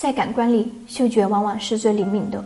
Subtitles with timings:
[0.00, 2.42] 在感官里，嗅觉往往是最灵敏的。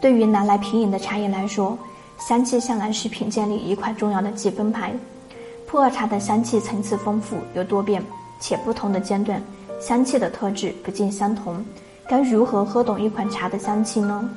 [0.00, 1.76] 对于拿来品饮的茶叶来说，
[2.16, 4.94] 香气向来是品鉴里一块重要的记分牌。
[5.66, 8.00] 普洱茶的香气层次丰富又多变，
[8.38, 9.42] 且不同的阶段，
[9.80, 11.64] 香气的特质不尽相同。
[12.06, 14.30] 该如何喝懂一款茶的香气呢？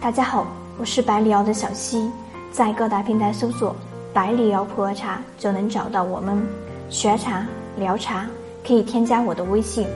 [0.00, 0.44] 大家好，
[0.76, 2.10] 我是百里瑶的小溪，
[2.50, 3.76] 在各大平台搜索
[4.12, 6.44] “百里瑶普洱茶”就能找到我们。
[6.90, 7.46] 学茶
[7.76, 8.26] 聊茶，
[8.66, 9.86] 可以添加我的微信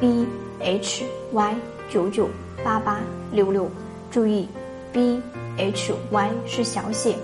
[0.00, 0.26] ：b
[0.66, 1.54] h y
[1.88, 2.28] 九九
[2.64, 3.70] 八八六六。
[4.10, 4.48] 注意
[4.92, 5.22] ，b
[5.56, 7.14] h y 是小写。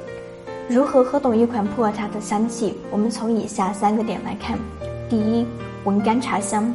[0.68, 2.72] 如何喝懂一款普洱茶的香气？
[2.92, 4.56] 我们从以下三个点来看：
[5.10, 5.44] 第一，
[5.82, 6.72] 闻干茶香。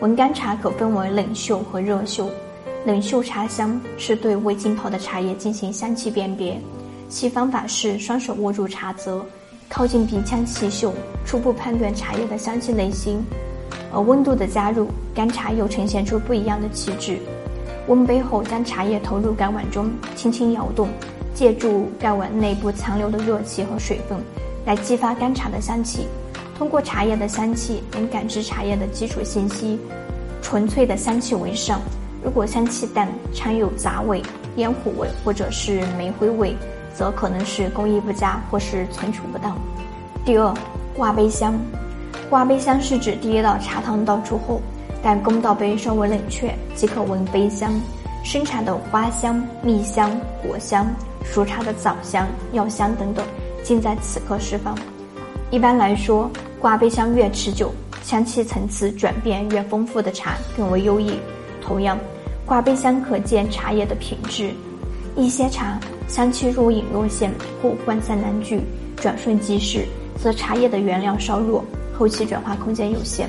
[0.00, 2.30] 闻干茶可分为冷嗅和热嗅。
[2.86, 6.60] 冷嗅茶香是对未浸泡的茶叶进行香气辨别，
[7.08, 9.24] 其方法是双手握住茶则，
[9.68, 10.92] 靠近鼻腔细嗅，
[11.26, 13.24] 初步判断茶叶的香气类型。
[13.94, 17.18] 而温度的加入，干茶又呈现出不一样的气质。
[17.86, 20.88] 温杯后，将茶叶投入干碗中，轻轻摇动，
[21.32, 24.18] 借助干碗内部残留的热气和水分，
[24.66, 26.08] 来激发干茶的香气。
[26.58, 29.78] 通过茶叶的香气，能感知茶叶的基础信息。
[30.42, 31.80] 纯粹的香气为上。
[32.22, 34.22] 如果香气淡，掺有杂味、
[34.56, 36.56] 烟火味或者是煤灰味，
[36.94, 39.56] 则可能是工艺不佳或是存储不当。
[40.24, 40.54] 第二，
[40.96, 41.54] 挂杯香。
[42.30, 44.60] 挂杯香是指第一道茶汤倒出后，
[45.02, 47.72] 待公道杯稍微冷却，即可闻杯香。
[48.24, 50.10] 生茶的花香、蜜香、
[50.42, 50.86] 果香，
[51.22, 53.24] 熟茶的枣香、药香等等，
[53.62, 54.74] 尽在此刻释放。
[55.50, 57.70] 一般来说，挂杯香越持久，
[58.02, 61.18] 香气层次转变越丰富的茶更为优异。
[61.60, 61.98] 同样，
[62.46, 64.50] 挂杯香可见茶叶的品质。
[65.14, 67.30] 一些茶香气若隐若现
[67.62, 68.60] 或涣散难聚，
[68.96, 69.86] 转瞬即逝，
[70.18, 71.62] 则茶叶的原料稍弱，
[71.96, 73.28] 后期转化空间有限。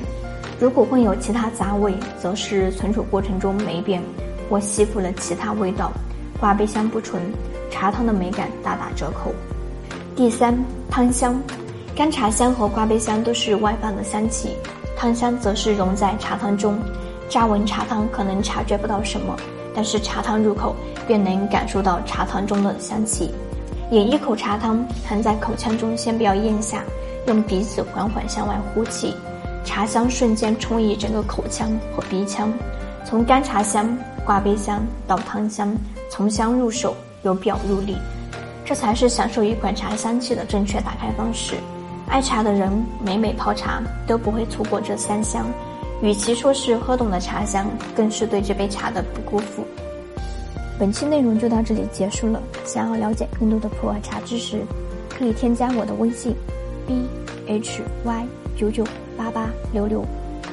[0.58, 4.02] 如果混有其他杂味，则是存储过程中霉变
[4.48, 5.92] 或吸附了其他味道，
[6.40, 7.22] 挂杯香不纯，
[7.70, 9.32] 茶汤的美感大打折扣。
[10.14, 10.56] 第三，
[10.90, 11.40] 汤香。
[11.94, 14.50] 干茶香和挂杯香都是外放的香气，
[14.96, 16.78] 汤香则是融在茶汤中。
[17.28, 19.34] 乍闻茶汤可能察觉不到什么，
[19.74, 20.76] 但是茶汤入口
[21.06, 23.30] 便能感受到茶汤中的香气。
[23.90, 26.82] 饮一口茶汤，含在口腔中，先不要咽下，
[27.26, 29.14] 用鼻子缓缓向外呼气，
[29.64, 32.52] 茶香瞬间充溢整个口腔和鼻腔。
[33.04, 35.74] 从干茶香、挂杯香到汤香，
[36.10, 37.96] 从香入手，由表入里，
[38.64, 41.54] 这才是享受一款茶香气的正确打开方式。
[42.08, 42.70] 爱茶的人
[43.04, 45.46] 每每泡茶都不会错过这三香，
[46.02, 49.64] 与其说是喝懂了茶香，更是对这杯茶的不辜负。
[50.78, 52.40] 本期内容就到这里结束了。
[52.64, 54.62] 想要了解更多的普洱茶知识，
[55.08, 56.34] 可以添加我的微信
[56.86, 57.08] ：b
[57.46, 58.26] h y
[58.56, 58.84] 九九
[59.16, 60.04] 八八六六，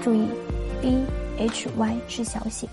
[0.04, 0.28] 注意
[0.82, 1.06] ，b
[1.38, 2.68] h y 是小写。